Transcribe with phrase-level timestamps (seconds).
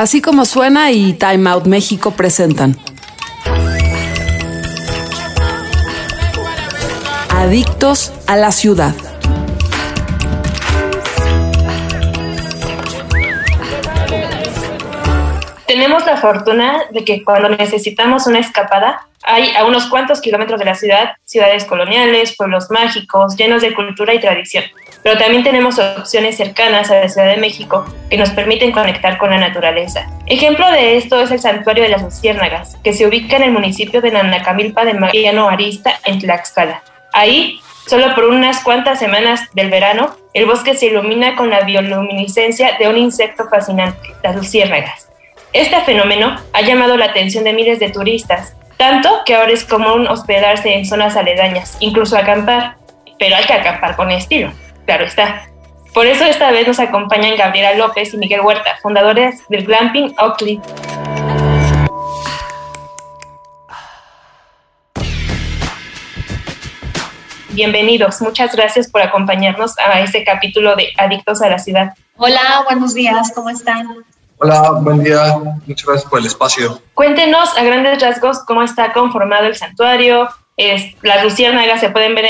[0.00, 2.74] Así como suena y Time Out México presentan.
[7.28, 8.94] Adictos a la ciudad.
[15.66, 20.64] Tenemos la fortuna de que cuando necesitamos una escapada, hay a unos cuantos kilómetros de
[20.64, 24.64] la ciudad ciudades coloniales, pueblos mágicos, llenos de cultura y tradición.
[25.02, 29.30] Pero también tenemos opciones cercanas a la Ciudad de México que nos permiten conectar con
[29.30, 30.06] la naturaleza.
[30.26, 34.00] Ejemplo de esto es el Santuario de las Luciérnagas, que se ubica en el municipio
[34.00, 36.82] de Nanacamilpa de Mariano Arista, en Tlaxcala.
[37.12, 42.76] Ahí, solo por unas cuantas semanas del verano, el bosque se ilumina con la bioluminiscencia
[42.78, 45.08] de un insecto fascinante, las luciérnagas.
[45.52, 50.06] Este fenómeno ha llamado la atención de miles de turistas, tanto que ahora es común
[50.06, 52.76] hospedarse en zonas aledañas, incluso acampar,
[53.18, 54.52] pero hay que acampar con estilo,
[54.90, 55.48] claro está.
[55.94, 60.60] Por eso esta vez nos acompañan Gabriela López y Miguel Huerta, fundadores del Glamping Oakley.
[67.50, 71.94] Bienvenidos, muchas gracias por acompañarnos a este capítulo de Adictos a la Ciudad.
[72.16, 74.04] Hola, buenos días, ¿cómo están?
[74.38, 75.36] Hola, buen día.
[75.66, 76.82] Muchas gracias por el espacio.
[76.94, 80.28] Cuéntenos a grandes rasgos cómo está conformado el santuario.
[80.62, 82.26] Es, las luciérnagas se pueden ver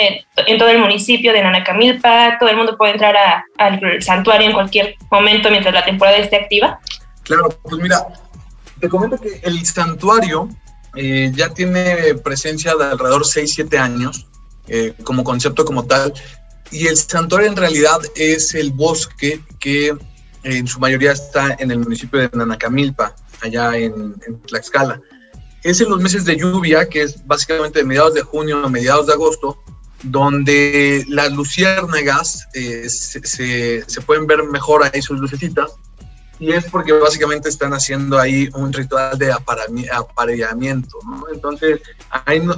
[0.47, 2.39] en, todo el municipio de Nanacamilpa.
[2.39, 3.17] Todo el mundo puede entrar
[3.59, 6.79] al santuario en cualquier momento mientras la temporada esté activa.
[7.25, 8.07] Claro, pues mira,
[8.79, 10.49] te comento que el santuario
[10.95, 14.27] eh, ya tiene presencia de alrededor 6-7 años
[14.69, 16.15] eh, como concepto como tal.
[16.71, 19.93] Y el santuario en realidad es el bosque que
[20.45, 24.15] en su mayoría está en el municipio de Nanacamilpa, allá en,
[24.47, 25.01] Tlaxcala.
[25.63, 29.07] Es en los meses de lluvia, que es básicamente de mediados de junio a mediados
[29.07, 29.63] de agosto,
[30.03, 35.73] donde las luciérnagas eh, se, se, pueden ver mejor ahí sus lucecitas,
[36.39, 41.25] y es porque básicamente están haciendo ahí un ritual de apareamiento, ¿no?
[41.31, 42.57] Entonces, ahí lo,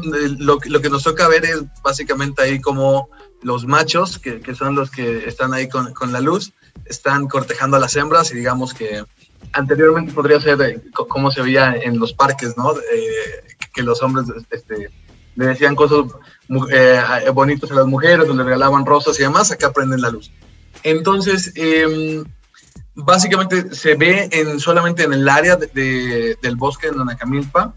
[0.65, 3.09] lo, que nos toca ver es básicamente ahí como
[3.43, 6.53] los machos, que, que son los que están ahí con, con la luz,
[6.85, 9.05] están cortejando a las hembras y digamos que
[9.53, 12.73] anteriormente podría ser eh, como se veía en los parques, ¿no?
[12.77, 14.91] Eh, que los hombres este,
[15.35, 16.07] le decían cosas
[16.71, 17.01] eh,
[17.33, 20.31] bonitas a las mujeres, donde regalaban rosas y demás, acá prenden la luz.
[20.83, 22.25] Entonces, em,
[22.95, 27.75] básicamente se ve en, solamente en el área de, del bosque de Nanacamilpa.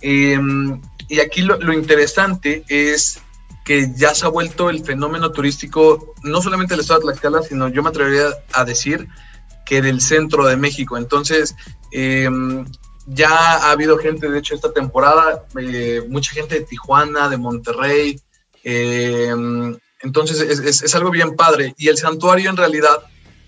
[0.00, 3.20] Em, y aquí lo, lo, interesante es
[3.64, 7.68] que ya se ha vuelto el fenómeno turístico, no solamente del estado de Tlaxcala, sino
[7.68, 9.08] yo me atrevería a decir
[9.66, 10.96] que del centro de México.
[10.96, 11.54] Entonces,
[11.92, 12.64] em,
[13.06, 18.18] ya ha habido gente, de hecho, esta temporada, eh, mucha gente de Tijuana, de Monterrey.
[18.64, 21.74] Em, entonces, es, es, algo bien padre.
[21.76, 22.98] Y el santuario en realidad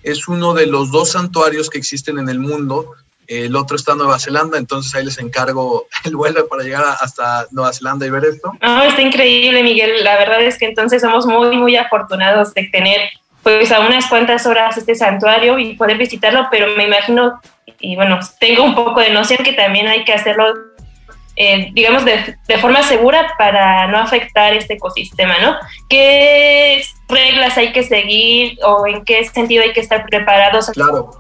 [0.03, 2.95] es uno de los dos santuarios que existen en el mundo
[3.29, 7.47] el otro está en Nueva Zelanda, entonces ahí les encargo el vuelo para llegar hasta
[7.51, 8.53] Nueva Zelanda y ver esto.
[8.61, 10.03] No, está increíble, Miguel.
[10.03, 13.01] La verdad es que entonces somos muy, muy afortunados de tener
[13.49, 17.41] pues a unas cuantas horas este santuario y poder visitarlo, pero me imagino,
[17.81, 20.45] y bueno, tengo un poco de noción que también hay que hacerlo,
[21.35, 25.57] eh, digamos, de, forma segura para no afectar este ecosistema, ¿no?
[25.89, 30.69] ¿Qué reglas hay que seguir o en qué sentido hay que estar preparados?
[30.75, 31.11] Claro.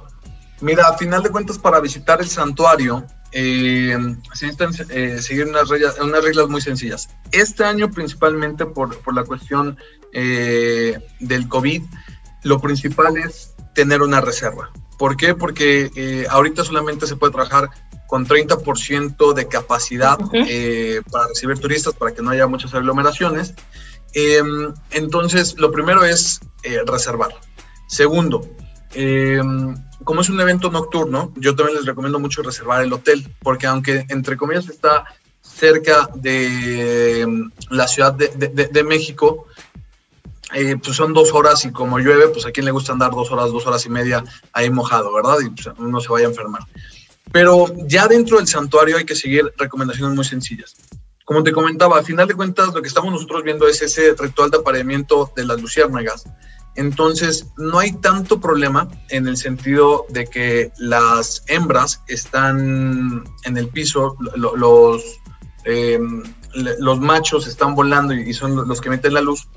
[0.60, 3.96] Mira, a final de cuentas, para visitar el santuario, eh,
[4.34, 7.08] se necesitan eh, seguir unas reglas, unas reglas muy sencillas.
[7.32, 9.78] Este año, principalmente por, por la cuestión
[10.12, 11.82] eh, del COVID,
[12.42, 14.70] lo principal es tener una reserva.
[14.98, 15.34] ¿Por qué?
[15.34, 17.70] Porque eh, ahorita solamente se puede trabajar
[18.06, 23.54] con 30% de capacidad eh, para recibir turistas, para que no haya muchas aglomeraciones.
[24.14, 26.40] Em, entonces, lo primero es
[26.86, 27.30] reservar.
[27.86, 28.48] Segundo,
[30.04, 34.06] como es un evento nocturno, yo también les recomiendo mucho reservar el hotel, porque aunque
[34.08, 35.04] entre comillas está
[35.42, 39.46] cerca de mm, la Ciudad de, México,
[40.54, 43.30] eh, pues son dos horas y como llueve, pues a quien le gusta andar dos
[43.30, 45.36] horas, dos horas y media ahí mojado, ¿verdad?
[45.44, 46.62] Y pues, uno se vaya a enfermar.
[47.32, 50.74] Pero ya dentro del santuario hay que seguir recomendaciones muy sencillas.
[51.24, 54.50] Como te comentaba, al final de cuentas lo que estamos nosotros viendo es ese ritual
[54.50, 56.24] de apareamiento de las luciérnagas
[56.78, 63.66] entonces, no hay tanto problema en el sentido de que las hembras están en el
[63.66, 65.02] piso, los,
[65.64, 66.22] em,
[66.54, 69.48] los machos están volando y son los que meten la luz,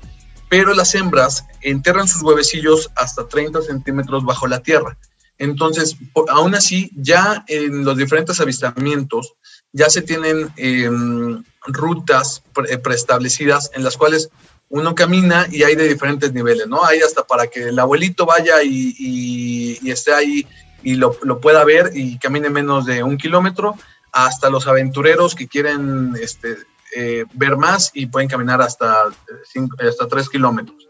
[0.52, 4.98] pero las hembras enterran sus huevecillos hasta 30 centímetros bajo la tierra.
[5.38, 5.96] Entonces,
[6.28, 9.32] aún así, ya en los diferentes avistamientos,
[9.72, 12.42] ya se tienen em, rutas
[12.84, 14.28] preestablecidas en las cuales
[14.68, 16.84] uno camina y hay de diferentes niveles, ¿no?
[16.84, 20.46] Hay hasta para que el abuelito vaya y, esté ahí
[20.82, 23.74] y lo, lo, pueda ver y camine menos de un kilómetro,
[24.12, 26.58] hasta los aventureros que quieren este,
[26.94, 29.06] eh, ver más y pueden caminar hasta,
[29.44, 30.86] cinco, hasta tres kilómetros.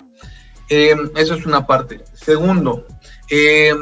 [0.68, 2.02] Eh, eso es una parte.
[2.14, 2.86] Segundo,
[3.30, 3.74] eh,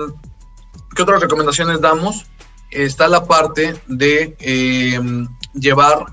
[0.94, 2.26] ¿qué otras recomendaciones damos?
[2.70, 4.36] Está la parte de
[5.54, 6.06] llevar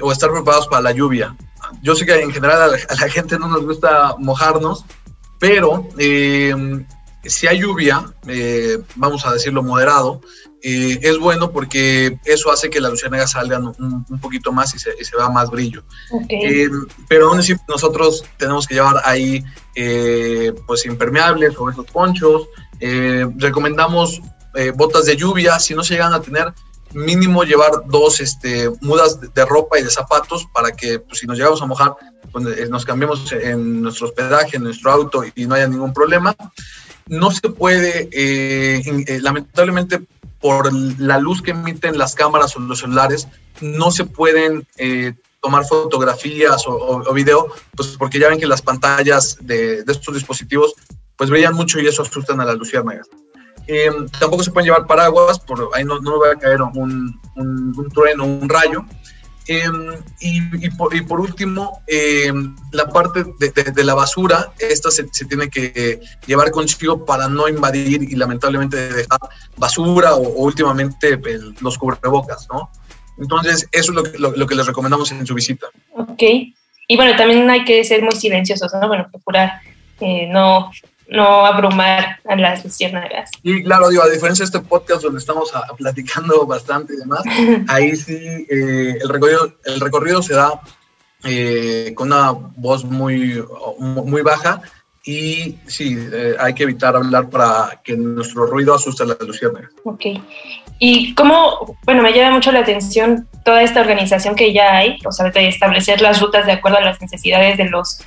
[0.00, 1.36] o estar preparados para la lluvia.
[1.82, 4.84] Yo sé que en general a la, gente no nos gusta mojarnos,
[5.38, 5.88] pero
[7.28, 10.20] si hay lluvia, eh, vamos a decirlo moderado,
[10.68, 15.16] eh, es bueno porque eso hace que las luciérnagas salgan un, poquito más y se,
[15.16, 15.84] vea más brillo.
[16.28, 16.68] Eh,
[17.08, 19.44] pero aún así nosotros tenemos que llevar ahí
[20.66, 22.48] pues impermeables o esos ponchos.
[23.38, 24.20] recomendamos
[24.74, 26.52] botas de lluvia, si no se llegan a tener,
[26.92, 31.38] mínimo llevar dos este, mudas de, ropa y de zapatos para que pues, si nos
[31.38, 31.94] llegamos a mojar,
[32.32, 36.34] pues, nos cambiemos en nuestro hospedaje, en nuestro auto y no haya ningún problema
[37.08, 40.00] no se puede, eh, eh, lamentablemente
[40.40, 43.28] por la luz que emiten las cámaras o los celulares,
[43.60, 49.38] no se pueden eh, tomar fotografías o, video, pues porque ya ven que las pantallas
[49.40, 50.74] de, estos dispositivos
[51.16, 53.08] pues brillan mucho y eso asustan a las luciérnagas.
[54.18, 57.88] tampoco se pueden llevar paraguas, por ahí no, no va a caer un, un, un
[57.90, 58.84] trueno, un rayo.
[59.48, 66.50] Em, y, por, último, em, la parte de, la basura, esta se, tiene que llevar
[66.50, 69.20] consigo para no invadir y lamentablemente dejar
[69.56, 71.20] basura o, últimamente
[71.60, 72.70] los cubrebocas, ¿no?
[73.18, 75.68] Entonces, eso es lo, que les recomendamos en su visita.
[75.92, 76.22] Ok.
[76.88, 78.88] Y bueno, también hay que ser muy silenciosos, ¿no?
[78.88, 79.60] Bueno, procurar
[80.00, 80.72] eh, no
[81.08, 83.30] no abrumar a las luciérnagas.
[83.42, 87.22] Y claro, digo, a diferencia de este podcast donde estamos platicando bastante y demás,
[87.68, 90.60] ahí sí eh, el, recorrido, el recorrido se da
[91.24, 93.42] eh, con una voz muy,
[93.78, 94.60] muy baja
[95.04, 99.70] y sí, eh, hay que evitar hablar para que nuestro ruido asuste a las luciérnagas.
[99.84, 100.06] Ok.
[100.80, 105.12] Y cómo, bueno, me llama mucho la atención toda esta organización que ya hay, o
[105.12, 108.00] sea, de establecer las rutas de acuerdo a las necesidades de los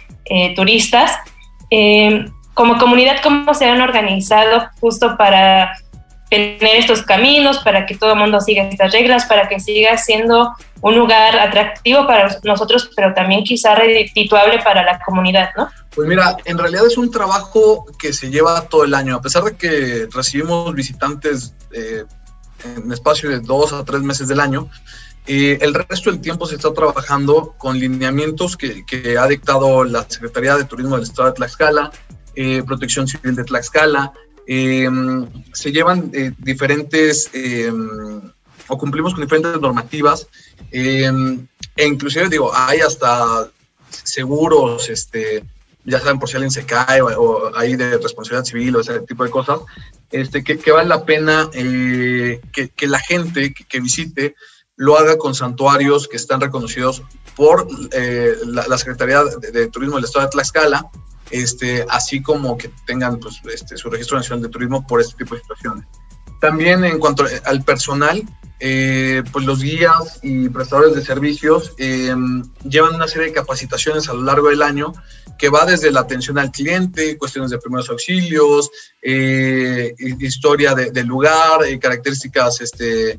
[0.55, 1.17] turistas.
[1.71, 2.25] Eh,
[2.59, 5.77] como comunidad, cómo se han organizado justo para
[6.29, 10.53] tener estos caminos, para que todo el mundo siga estas reglas, para que siga siendo
[10.81, 15.69] un lugar atractivo para nosotros, pero también quizá redituable para la comunidad, ¿no?
[15.95, 19.43] Pues mira, en realidad es un trabajo que se lleva todo el año, a pesar
[19.45, 22.03] de que recibimos visitantes eh,
[22.75, 24.69] en espacio de dos a tres meses del año,
[25.27, 30.05] eh, el resto del tiempo se está trabajando con lineamientos que, que, ha dictado la
[30.09, 31.91] Secretaría de Turismo del Estado de Tlaxcala,
[32.35, 34.13] eh, Protección Civil de Tlaxcala.
[34.47, 37.29] Em, se llevan eh, diferentes
[38.67, 40.27] o cumplimos con diferentes normativas
[40.71, 41.09] e
[41.77, 43.49] inclusive digo, hay hasta
[43.89, 45.43] seguros, este,
[45.85, 49.23] ya saben por si alguien se cae o, hay de responsabilidad civil o ese tipo
[49.23, 49.59] de cosas,
[50.11, 54.35] este, que, vale la pena eh, que, que, la gente que, visite
[54.75, 57.03] lo haga con santuarios que están reconocidos
[57.35, 57.67] por
[58.45, 60.89] la, Secretaría de, de, Turismo del Estado de Tlaxcala
[61.31, 65.35] este, así como que tengan pues, este, su registro nacional de turismo por este tipo
[65.35, 65.85] de situaciones.
[66.39, 68.23] También en cuanto al personal,
[68.61, 72.13] eh, pues los guías y prestadores de servicios eh,
[72.67, 74.93] llevan una serie de capacitaciones a lo largo del año
[75.37, 78.69] que va desde la atención al cliente, cuestiones de primeros auxilios,
[79.01, 83.17] eh, historia del lugar, características este,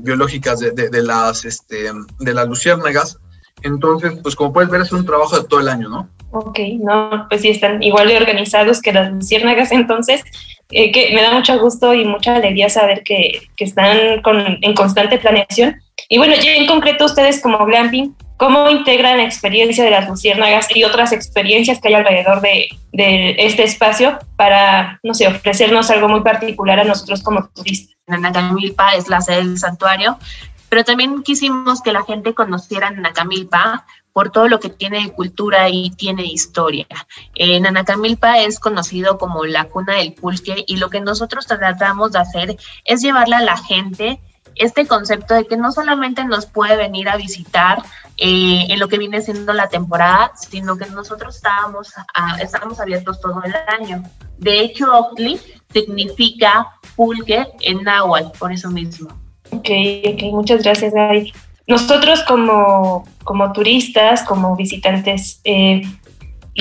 [0.00, 3.18] biológicas de, de, las, este, de las luciérnagas.
[3.60, 6.08] Entonces, pues como puedes ver, es un trabajo de todo el año, ¿no?
[6.30, 10.22] Ok, no, pues sí, están igual de organizados que las luciérnagas, entonces,
[10.70, 14.74] eh, que me da mucho gusto y mucha alegría saber que, que están con, en
[14.74, 15.80] constante planeación.
[16.08, 20.68] Y bueno, ya en concreto ustedes como Glamping, ¿cómo integran la experiencia de las luciérnagas
[20.74, 26.08] y otras experiencias que hay alrededor de, de este espacio para, no sé, ofrecernos algo
[26.08, 27.96] muy particular a nosotros como turistas?
[28.06, 30.18] Nacamilpa es la sede del santuario,
[30.68, 33.84] pero también quisimos que la gente conociera Nacamilpa
[34.16, 36.86] por todo lo que tiene de cultura y tiene historia.
[37.34, 42.20] Eh, Nanacamilpa es conocido como la cuna del pulque y lo que nosotros tratamos de
[42.20, 42.56] hacer
[42.86, 44.18] es llevarle a la gente
[44.54, 47.82] este concepto de que no solamente nos puede venir a visitar
[48.16, 51.92] eh, en lo que viene siendo la temporada, sino que nosotros estábamos,
[52.40, 54.02] estamos abiertos todo el año.
[54.38, 55.38] De hecho, Oxley
[55.74, 59.10] significa pulque en náhuatl, por eso mismo.
[59.50, 59.68] Ok,
[60.06, 61.34] ok, muchas gracias, Gaby.
[61.66, 65.82] Nosotros como, como turistas, como visitantes, eh,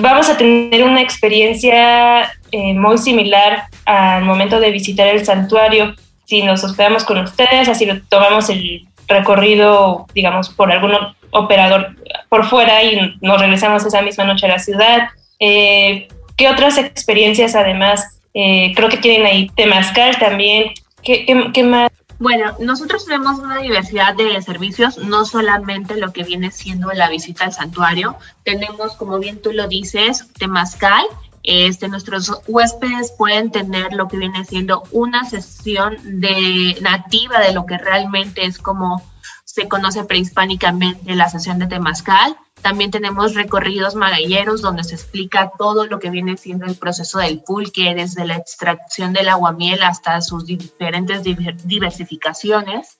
[0.01, 5.95] vamos a tener una experiencia eh, muy similar al momento de visitar el santuario.
[6.25, 10.93] Si nos hospedamos con ustedes, así tomamos el recorrido, digamos, por algún
[11.31, 11.95] operador
[12.29, 15.09] por fuera y nos regresamos esa misma noche a la ciudad.
[15.39, 20.74] Eh, ¿Qué otras experiencias además Eh, creo que tienen ahí temazcal también.
[21.01, 21.89] ¿Qué, qué, más?
[22.17, 27.43] Bueno, nosotros tenemos una diversidad de servicios, no solamente lo que viene siendo la visita
[27.43, 28.15] al santuario.
[28.43, 31.05] Tenemos, como bien tú lo dices, temazcal,
[31.43, 37.65] este, nuestros huéspedes pueden tener lo que viene siendo una sesión de nativa de lo
[37.65, 39.03] que realmente es como
[39.43, 42.36] se conoce prehispánicamente la sesión de Temazcal.
[42.62, 47.41] También tenemos recorridos magalleros donde se explica todo lo que viene siendo el proceso del
[47.41, 53.00] pulque, desde la extracción del aguamiel hasta sus diferentes diversificaciones.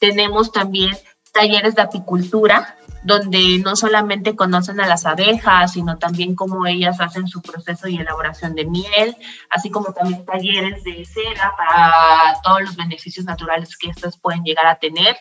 [0.00, 0.96] Tenemos también
[1.32, 7.28] talleres de apicultura, donde no solamente conocen a las abejas, sino también cómo ellas hacen
[7.28, 9.16] su proceso y elaboración de miel,
[9.50, 14.66] así como también talleres de cera para todos los beneficios naturales que estas pueden llegar
[14.66, 15.16] a tener.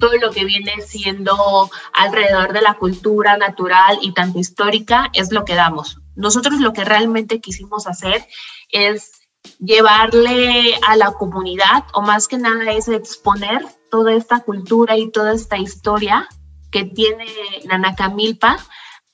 [0.00, 5.44] Todo lo que viene siendo alrededor de la cultura natural y tanto histórica es lo
[5.44, 5.98] que damos.
[6.16, 8.26] Nosotros lo que realmente quisimos hacer
[8.70, 9.12] es
[9.58, 15.32] llevarle a la comunidad, o más que nada es exponer toda esta cultura y toda
[15.32, 16.28] esta historia
[16.70, 17.26] que tiene
[17.66, 18.58] Nanacamilpa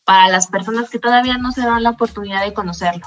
[0.05, 3.07] para las personas que todavía no se dan la oportunidad de conocerlo.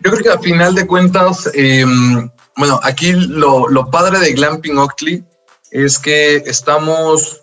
[0.00, 5.24] Yo creo que a final de cuentas, em, bueno, aquí lo, padre de Glamping Oakley
[5.70, 7.42] es que estamos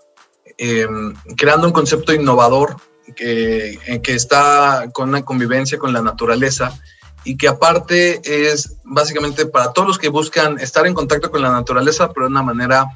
[0.57, 2.77] em, creando un concepto innovador
[3.15, 6.77] que, que está con una convivencia con la naturaleza
[7.25, 11.51] y que aparte es básicamente para todos los que buscan estar en contacto con la
[11.51, 12.87] naturaleza, pero de una manera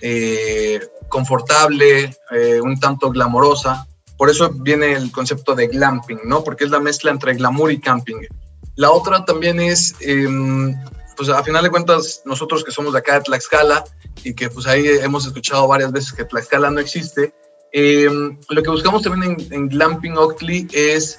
[0.00, 3.86] eh, confortable, eh, un tanto glamorosa.
[4.18, 6.42] Por eso viene el concepto de glamping, ¿no?
[6.42, 8.26] Porque es la mezcla entre glamour y camping.
[8.74, 10.74] La otra también es, em,
[11.16, 13.84] pues a final de cuentas, nosotros que somos de acá de Tlaxcala
[14.24, 17.34] y que pues ahí hemos escuchado varias veces que Tlaxcala no existe,
[17.72, 21.18] em, lo que buscamos también en, Glamping Oakley es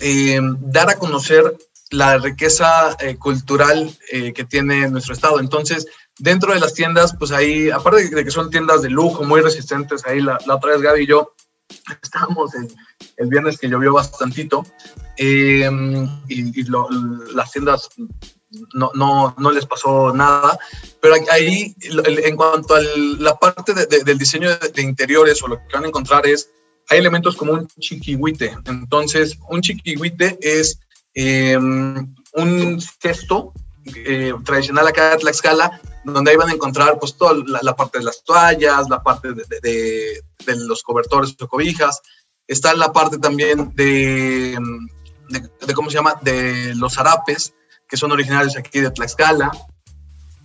[0.00, 1.56] em, dar a conocer
[1.90, 5.40] la riqueza eh, cultural que tiene nuestro estado.
[5.40, 5.86] Entonces,
[6.18, 10.06] Dentro de las tiendas, pues ahí, aparte de que son tiendas de lujo, muy resistentes,
[10.06, 11.34] ahí la, otra vez Gaby y yo
[12.02, 12.68] estábamos el,
[13.16, 14.64] el viernes que llovió bastantito
[15.16, 15.62] y,
[17.34, 17.88] las tiendas
[18.74, 20.58] no, no, no, les pasó nada,
[21.00, 22.80] pero ahí en cuanto a
[23.18, 26.50] la parte del diseño de, interiores o lo que van a encontrar es,
[26.88, 28.56] hay elementos como un chiquihuite.
[28.66, 30.78] Entonces, un chiquihuite es
[31.14, 33.52] em, un gesto
[33.84, 38.04] eh, tradicional acá de Tlaxcala, donde ahí van a encontrar pues toda la, parte de
[38.04, 42.00] las toallas, la parte de, los cobertores o cobijas,
[42.46, 44.58] está la parte también de,
[45.30, 47.54] de, ¿cómo se llama?, de los zarapes,
[47.92, 49.50] que son originarios aquí de Tlaxcala,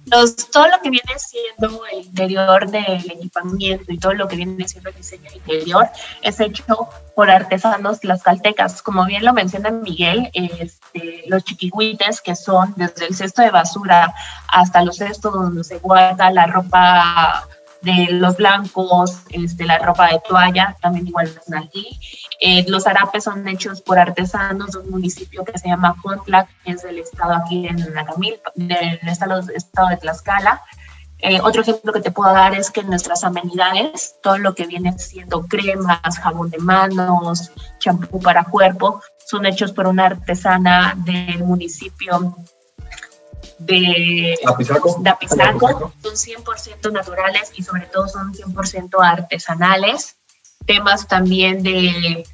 [0.09, 4.89] todo lo que viene siendo el interior del equipamiento y todo lo que viene siendo
[4.89, 5.87] el diseño interior
[6.21, 8.81] es hecho por artesanos tlaxcaltecas.
[8.81, 14.13] Como bien lo menciona Miguel, este, los chiquihuites, que son desde el cesto de basura
[14.49, 17.47] hasta los cestos donde se guarda la ropa
[17.81, 22.00] de los blancos, este, la ropa de toalla, también igual están aquí.
[22.39, 26.72] Eh, los harapes son hechos por artesanos de un municipio que se llama Fontlac, que
[26.72, 30.62] es del estado aquí en del estado, estado de Tlaxcala.
[31.19, 34.98] Eh, otro ejemplo que te puedo dar es que nuestras amenidades, todo lo que viene
[35.00, 42.38] siendo cremas, jabón de manos, champú para cuerpo, son hechos por una artesana del municipio
[43.59, 50.17] de Apizaco, son 100% naturales y sobre todo son 100% artesanales.
[50.65, 52.25] Temas también de,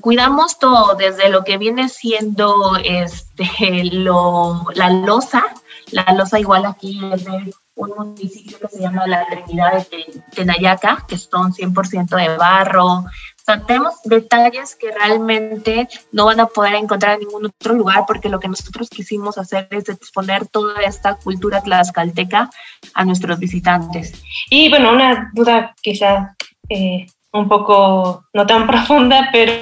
[0.00, 5.44] cuidamos todo, desde lo que viene siendo este, lo, la losa,
[5.90, 11.04] la losa igual aquí es de un municipio que se llama la Trinidad de Tenayaca,
[11.08, 13.04] que son 100% de barro,
[13.44, 18.28] sea, tenemos detalles que realmente no van a poder encontrar en ningún otro lugar porque
[18.28, 22.50] lo que nosotros quisimos hacer es exponer toda esta cultura tlaxcalteca
[22.94, 24.22] a nuestros visitantes.
[24.50, 26.34] Y bueno, una duda quizá
[26.68, 29.52] eh, un poco no tan profunda, pero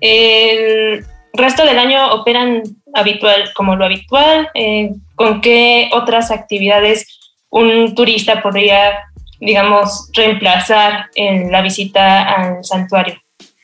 [0.00, 2.62] el resto del año operan
[2.94, 4.48] habitual como lo habitual.
[4.54, 9.04] Eh, ¿Con qué otras actividades un turista podría
[9.40, 13.16] digamos, reemplazar en la visita al santuario.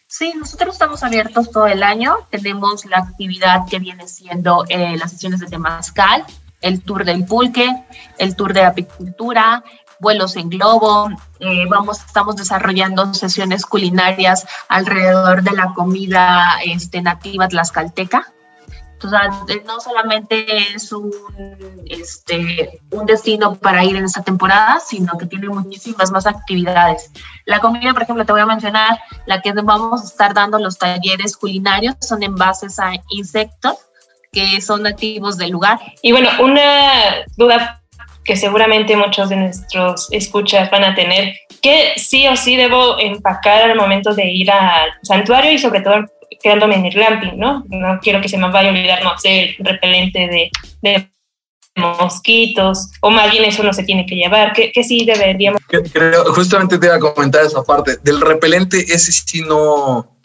[0.06, 2.16] Sí, nosotros estamos abiertos todo el año.
[2.30, 6.24] Tenemos la actividad que viene siendo eh, las sesiones de Temazcal,
[6.60, 7.68] el tour del pulque,
[8.18, 9.62] el tour de apicultura,
[10.00, 11.10] vuelos en globo.
[11.38, 18.32] Eh, vamos, estamos desarrollando sesiones culinarias alrededor de la comida este, nativa tlaxcalteca.
[19.64, 21.10] No solamente es un,
[21.86, 27.10] este, un destino para ir en esta temporada, sino que tiene muchísimas más actividades.
[27.46, 30.78] La comida, por ejemplo, te voy a mencionar, la que vamos a estar dando los
[30.78, 33.76] talleres culinarios son en bases a insectos,
[34.32, 35.80] que son nativos del lugar.
[36.02, 37.80] Y bueno, una duda
[38.24, 43.70] que seguramente muchos de nuestros escuchas van a tener, que sí o sí debo empacar
[43.70, 46.04] al momento de ir al santuario y sobre todo
[46.42, 47.64] quedándome en el glamping, ¿no?
[47.68, 50.50] No quiero que se me vaya a olvidar, no sé, el repelente de,
[50.82, 51.10] de
[51.76, 55.60] mosquitos, o más bien eso no se tiene que llevar, que, que sí deberíamos.
[55.66, 57.96] Creo, justamente te iba a comentar esa parte.
[58.02, 60.16] Del repelente, ese sí no,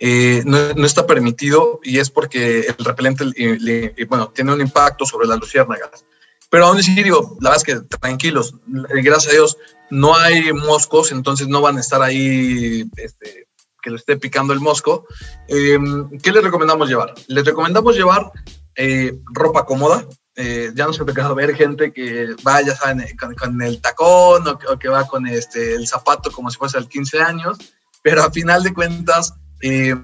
[0.00, 5.06] eh, no, no, está permitido y es porque el repelente, le, bueno, tiene un impacto
[5.06, 6.04] sobre las luciérnagas.
[6.50, 9.56] Pero aún así, digo, la verdad es que tranquilos, gracias a Dios,
[9.90, 13.46] no hay moscos, entonces no van a estar ahí este,
[13.82, 15.06] que le esté picando el mosco.
[15.48, 15.78] Eh,
[16.22, 17.14] ¿Qué les recomendamos llevar?
[17.26, 18.30] Les recomendamos llevar
[18.76, 23.14] eh, ropa cómoda, eh, ya nos ha tocado ver gente que va, ya saben, eh,
[23.38, 27.20] con, el tacón o, que va con este, el zapato como si fuese al 15
[27.20, 27.58] años,
[28.02, 29.94] pero a final de cuentas eh,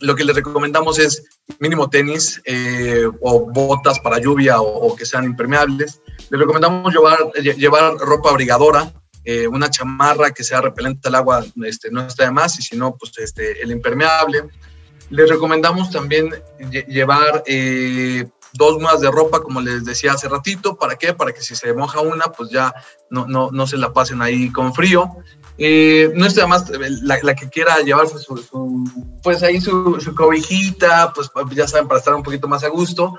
[0.00, 1.22] lo que les recomendamos es
[1.60, 2.42] mínimo tenis
[3.20, 6.02] o botas para lluvia o, que sean impermeables.
[6.28, 8.92] Les recomendamos llevar, llevar ropa abrigadora,
[9.50, 12.96] una chamarra que sea repelente al agua, este, no está de más, y si no,
[12.96, 14.44] pues este, el impermeable.
[15.10, 16.30] Les recomendamos también
[16.88, 17.42] llevar
[18.52, 20.76] dos más de ropa, como les decía hace ratito.
[20.76, 21.14] ¿Para qué?
[21.14, 22.74] Para que si se moja una, pues ya
[23.10, 25.08] no, no, no se la pasen ahí con frío.
[25.56, 26.70] Eh, no es además
[27.02, 28.84] la, la, que quiera llevarse su,
[29.22, 33.18] pues ahí su, su, cobijita, pues ya saben, para estar un poquito más a gusto.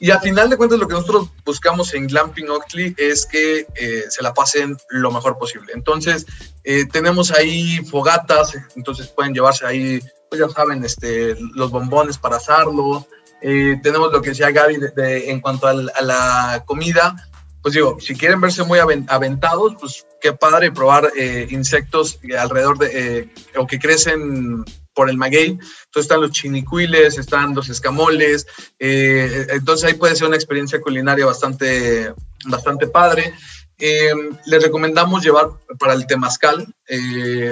[0.00, 4.04] Y al final de cuentas lo que nosotros buscamos en Glamping Oakley es que eh,
[4.08, 5.72] se la pasen lo mejor posible.
[5.74, 6.24] Entonces,
[6.64, 10.00] eh, tenemos ahí fogatas, entonces pueden llevarse ahí,
[10.30, 13.06] pues ya saben, este, los bombones para asarlos,
[13.40, 17.14] eh, tenemos lo que decía Gaby en cuanto a la, comida.
[17.62, 23.18] Pues digo, si quieren verse muy aventados, pues qué padre probar eh, insectos alrededor de,
[23.18, 24.64] eh, o que crecen
[24.98, 25.50] por el maguey.
[25.50, 28.48] Entonces están los chinicuiles, están los escamoles.
[28.80, 32.12] entonces ahí puede ser una experiencia culinaria bastante,
[32.46, 33.32] bastante padre.
[33.78, 36.66] les recomendamos llevar para el temazcal,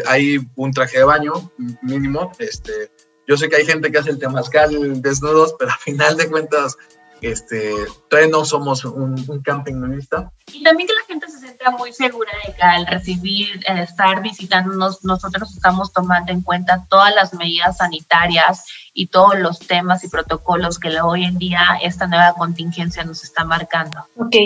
[0.09, 2.91] hay un traje de baño mínimo, este,
[3.29, 6.77] yo sé que hay gente que hace el temazcal desnudos, pero a final de cuentas,
[7.21, 7.73] este,
[8.09, 10.31] todavía no somos un, camping nudista.
[10.53, 14.23] Y también que la gente se sienta muy segura de que al recibir, eh, estar
[14.23, 20.09] visitándonos, nosotros estamos tomando en cuenta todas las medidas sanitarias y todos los temas y
[20.09, 24.05] protocolos que hoy en día esta nueva contingencia nos está marcando.
[24.17, 24.37] Ok.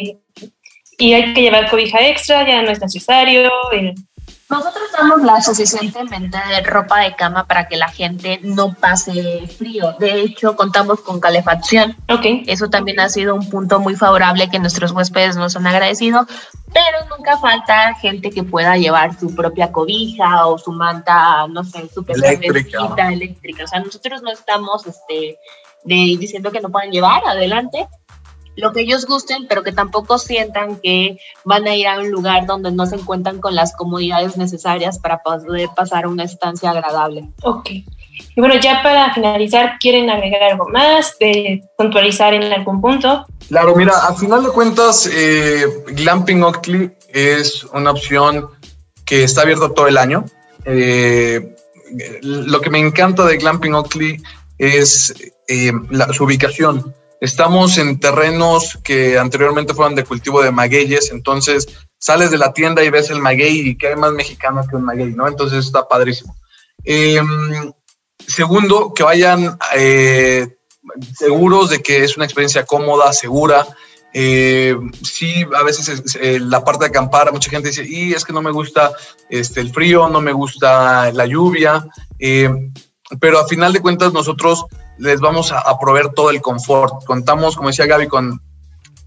[0.98, 3.50] Y hay que llevar cobija extra, ya no es necesario.
[4.50, 9.94] Nosotros damos la suficientemente de ropa de cama para que la gente no pase frío.
[10.00, 11.96] De hecho, contamos con calefacción.
[12.08, 12.26] Ok.
[12.46, 16.26] Eso también ha sido un punto muy favorable que nuestros huéspedes nos han agradecido,
[16.72, 21.88] pero nunca falta gente que pueda llevar su propia cobija o su manta, no sé,
[21.88, 23.08] su eléctrica.
[23.08, 23.64] eléctrica.
[23.64, 25.38] O sea, nosotros no estamos este,
[25.84, 27.86] de, diciendo que no puedan llevar, adelante,
[28.60, 32.46] lo que ellos gusten, pero que tampoco sientan que van a ir a un lugar
[32.46, 37.28] donde no se encuentran con las comodidades necesarias para poder pasar una estancia agradable.
[37.42, 37.70] Ok.
[37.70, 43.26] Y bueno, ya para finalizar, ¿quieren agregar algo más, de puntualizar en algún punto?
[43.48, 48.48] Claro, mira, al final de cuentas, eh, Glamping Oakley es una opción
[49.04, 50.24] que está abierta todo el año.
[50.64, 51.56] Eh,
[52.22, 54.22] lo que me encanta de Glamping Oakley
[54.58, 55.12] es
[55.48, 55.72] eh,
[56.12, 56.94] su ubicación.
[57.20, 62.82] Estamos en terrenos que anteriormente fueron de cultivo de magueyes, entonces sales de la tienda
[62.82, 65.28] y ves el maguey y que hay más mexicano que un maguey, ¿no?
[65.28, 66.34] Entonces está padrísimo.
[66.82, 67.72] Em,
[68.26, 70.56] segundo, que vayan eh,
[71.14, 73.66] seguros de que es una experiencia cómoda, segura.
[74.14, 78.32] Eh, sí, a veces eh, la parte de acampar, mucha gente dice, y es que
[78.32, 78.92] no me gusta
[79.28, 81.86] este, el frío, no me gusta la lluvia,
[83.20, 84.64] pero a final de cuentas nosotros
[85.00, 87.04] les vamos a, proveer todo el confort.
[87.04, 88.40] Contamos, como decía Gaby, con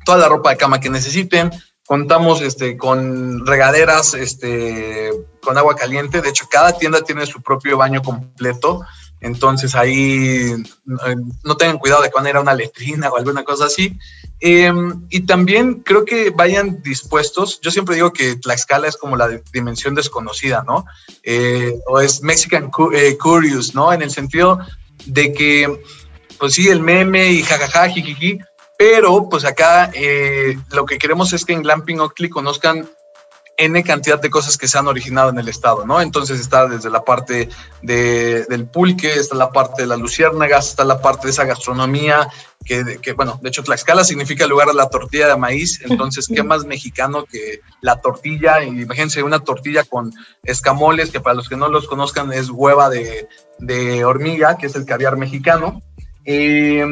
[0.06, 1.52] toda la ropa de cama que necesiten.
[1.86, 6.22] Contamos este, con regaderas este, con agua caliente.
[6.22, 8.82] De hecho, cada tienda tiene su propio baño completo.
[9.22, 13.98] Entonces ahí eh, no tengan cuidado de cuando era una letrina o alguna cosa así.
[14.40, 17.62] Em, y también creo que vayan dispuestos.
[17.62, 20.86] Yo siempre digo que Tlaxcala es como la dimensión desconocida, ¿no?
[21.22, 23.94] Eh, o es Mexican eh, Curious, ¿no?
[23.94, 24.60] En el sentido
[25.06, 25.82] de que,
[26.38, 28.40] pues sí, el meme y jajaja, jijiji,
[28.78, 32.90] pero pues acá eh, lo que queremos es que en Glamping Oakley conozcan
[33.58, 36.02] N cantidad de cosas que se han originado en el estado, ¿no?
[36.02, 37.50] Entonces está desde la parte
[37.82, 42.28] de, del pulque, está la parte de las luciérnagas, está la parte de esa gastronomía
[42.66, 46.44] que, que, bueno, de hecho Tlaxcala significa lugar de la tortilla de maíz, entonces qué
[46.44, 50.14] más mexicano que la tortilla, imagínense una tortilla con
[50.44, 53.28] escamoles, que para los que no los conozcan es hueva de,
[53.60, 55.82] de hormiga, que es el caviar mexicano.
[56.26, 56.86] Eh,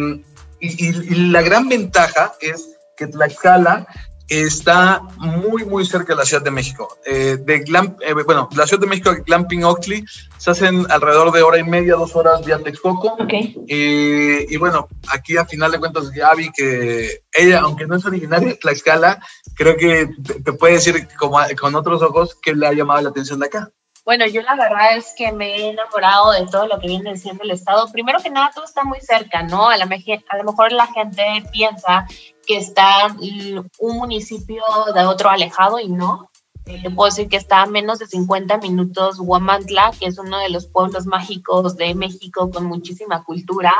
[0.60, 3.88] y, la gran ventaja es que Tlaxcala
[4.32, 6.98] está muy, muy cerca de la Ciudad de México.
[7.06, 10.06] Eh, de eh, bueno, la Ciudad de México, Glamping Oakley,
[10.38, 13.16] se hacen alrededor de hora y media, dos horas vía Texcoco.
[13.20, 13.56] Okay.
[13.68, 18.48] Eh, y bueno, aquí a final de cuentas Gaby, que ella, aunque no es originaria
[18.48, 19.20] de Tlaxcala,
[19.56, 20.10] creo que
[20.46, 23.70] te, puede decir como, con otros ojos que le ha llamado la atención de acá.
[24.04, 27.44] Bueno, yo la verdad es que me he enamorado de todo lo que viene diciendo
[27.44, 27.88] el Estado.
[27.92, 29.70] Primero que nada, todo está muy cerca, ¿no?
[29.70, 32.08] A, la, a lo mejor la gente piensa
[32.46, 36.30] que está un municipio de otro alejado y no.
[36.66, 40.50] Le puedo decir que está a menos de 50 minutos Huamantla, que es uno de
[40.50, 43.74] los pueblos mágicos de México con muchísima cultura.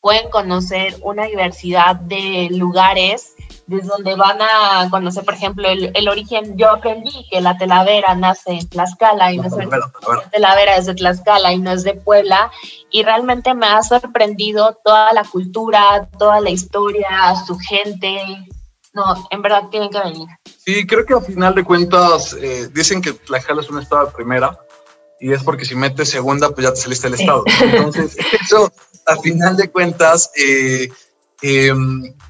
[0.00, 3.34] Pueden conocer una diversidad de lugares
[3.66, 6.56] desde donde van a conocer, por ejemplo, el, origen.
[6.56, 10.94] Yo aprendí que la telavera nace en Tlaxcala y no, es la telavera es de
[10.94, 12.50] Tlaxcala y no es de Puebla.
[12.90, 18.18] Y realmente me ha sorprendido toda la cultura, toda la historia, su gente.
[18.92, 20.28] No, en verdad tienen que venir.
[20.64, 24.12] Sí, creo que a final de cuentas eh, dicen que Tlaxcala es un estado de
[24.12, 24.58] primera
[25.18, 27.42] y es porque si metes segunda, pues ya te saliste del estado.
[27.62, 28.72] Entonces, eso
[29.06, 30.88] a final de cuentas eh,
[31.42, 31.72] eh,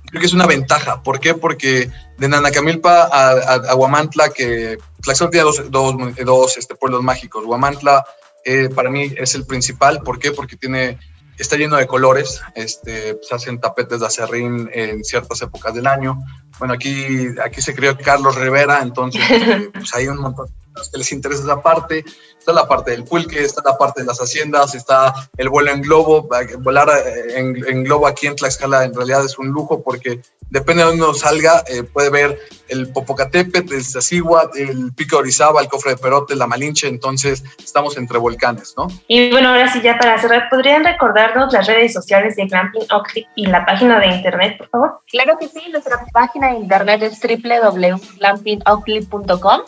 [0.06, 1.02] creo que es una ventaja.
[1.02, 1.34] ¿Por qué?
[1.34, 7.44] Porque de Nanacamilpa a, a, Huamantla, que Tlaxcala tiene dos, dos, dos este, pueblos mágicos.
[7.44, 8.04] Huamantla
[8.44, 10.02] eh, para mí es el principal.
[10.02, 10.32] ¿Por qué?
[10.32, 10.98] Porque tiene,
[11.38, 12.40] está lleno de colores.
[12.54, 16.18] Este, se hacen tapetes de acerrín en ciertas épocas del año.
[16.58, 19.22] Bueno, aquí, aquí se crió Carlos Rivera, entonces
[19.72, 20.48] pues hay un montón
[20.90, 22.04] que les interesa esa parte.
[22.38, 25.82] Está la parte del pulque, está la parte de las haciendas, está el vuelo en
[25.82, 26.28] globo.
[26.60, 30.90] Volar eh, en, globo aquí en Tlaxcala en realidad es un lujo porque depende de
[30.90, 35.66] dónde uno salga, eh, puede ver el Popocatépetl, el Sasiguat, el Pico de Orizaba, el
[35.68, 38.86] Cofre de Perote, la Malinche, entonces estamos entre volcanes, ¿no?
[39.08, 43.26] Y bueno, ahora sí, ya para cerrar, ¿podrían recordarnos las redes sociales de Glamping Oakley
[43.34, 45.00] y la página de internet, por favor?
[45.10, 49.62] Claro que sí, nuestra página de internet es www.glampingoakley.com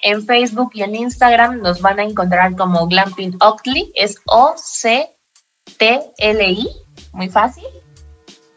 [0.00, 5.08] en Facebook y en Instagram nos van a encontrar como Glamping Oakley, es O-C-T-L-I,
[7.12, 7.64] muy fácil.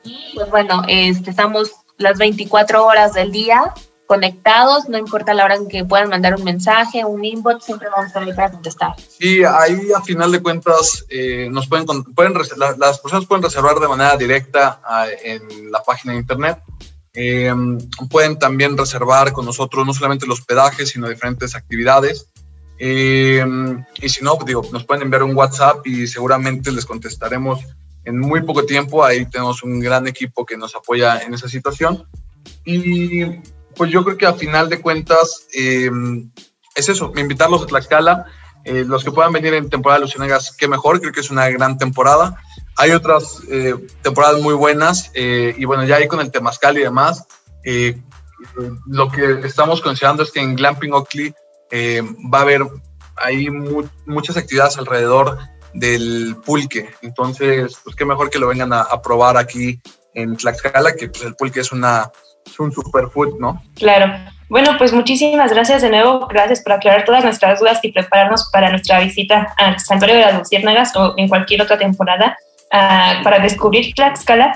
[0.04, 3.74] Y pues bueno, este, estamos las 24 horas del día
[4.12, 8.04] conectados, no importa la hora en que puedan mandar un mensaje, un inbox, siempre vamos
[8.04, 8.94] a estar ahí para contestar.
[9.08, 12.34] Sí, ahí a final de cuentas eh, nos pueden, pueden
[12.78, 16.58] las personas pueden reservar de manera directa ah, en la página de internet
[17.13, 17.54] eh,
[18.10, 22.28] pueden también reservar con nosotros no solamente los hospedaje, sino diferentes actividades.
[22.80, 23.45] Eh,
[24.02, 27.60] y si no, digo, nos pueden enviar un WhatsApp y seguramente les contestaremos
[28.06, 29.04] en muy poco tiempo.
[29.04, 32.06] Ahí tenemos un gran equipo que nos apoya en esa situación.
[32.65, 33.26] Y
[33.76, 35.91] pues yo creo que a final de cuentas eh,
[36.76, 38.26] es eso, invitarlos a Tlaxcala.
[38.63, 41.78] los que puedan venir en temporada de Lucianegas, qué mejor, creo que es una gran
[41.78, 42.41] temporada.
[42.78, 46.82] Hay otras eh, temporadas muy buenas eh, y bueno, ya ahí con el Temazcal y
[46.82, 47.26] demás,
[47.64, 48.00] eh,
[48.88, 51.34] lo que estamos considerando es que en Glamping Oakley
[52.34, 52.64] va a haber
[53.18, 53.50] ahí
[54.06, 55.38] muchas actividades alrededor
[55.74, 56.90] del pulque.
[57.02, 59.80] Entonces, pues qué mejor que lo vengan a, probar aquí
[60.14, 62.12] en Tlaxcala, que pues, el pulque es, una,
[62.46, 63.62] es un superfood, ¿no?
[63.76, 64.14] Claro.
[64.50, 66.28] Bueno, pues muchísimas gracias de nuevo.
[66.28, 70.40] Gracias por aclarar todas nuestras dudas y prepararnos para nuestra visita al Santuario de las
[70.40, 72.38] Luciérnagas o en cualquier otra temporada.
[72.72, 74.54] Ah, para descubrir Tlaxcala.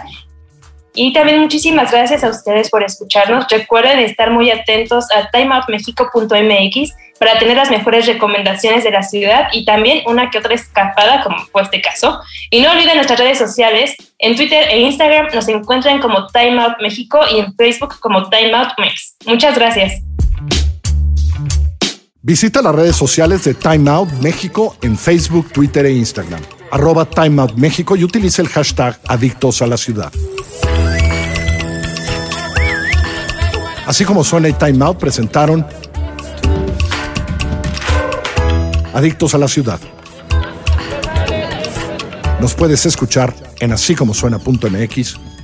[0.98, 3.46] Y también muchísimas gracias a ustedes por escucharnos.
[3.50, 9.66] Recuerden estar muy atentos a timeoutmexico.mx para tener las mejores recomendaciones de la ciudad y
[9.66, 12.22] también una que otra escapada, como fue este caso.
[12.50, 13.94] Y no olviden nuestras redes sociales.
[14.20, 18.54] En Twitter e Instagram nos encuentran como Time Out México y en Facebook como Time
[18.54, 19.18] Out Mex.
[19.26, 20.02] Muchas gracias.
[22.22, 27.42] Visita las redes sociales de Time Out México en Facebook, Twitter e Instagram arroba Time
[27.42, 30.12] Out México y utilice el hashtag Adictos a la Ciudad.
[33.86, 35.66] Así como suena y Time Out presentaron
[38.94, 39.80] Adictos a la Ciudad.
[42.40, 43.96] Nos puedes escuchar en así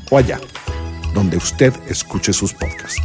[0.09, 0.39] o allá,
[1.13, 3.01] donde usted escuche sus podcasts.